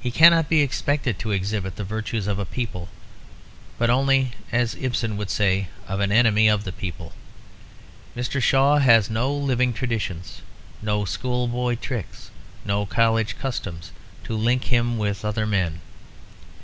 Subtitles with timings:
[0.00, 2.88] He cannot be expected to exhibit the virtues of a people,
[3.76, 7.12] but only (as Ibsen would say) of an enemy of the people.
[8.16, 8.42] Mr.
[8.42, 10.40] Shaw has no living traditions,
[10.80, 12.30] no schoolboy tricks,
[12.64, 13.92] no college customs,
[14.24, 15.82] to link him with other men.